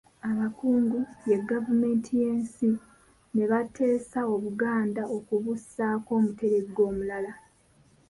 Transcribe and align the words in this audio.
Abakungu, 0.29 0.97
ye 1.29 1.37
Gavumenti 1.49 2.09
y'ensi, 2.21 2.69
ne 3.35 3.43
bateesa 3.51 4.19
Obuganda 4.33 5.01
okubussaako 5.17 6.09
Omuteregga 6.19 6.81
omulala. 6.89 7.31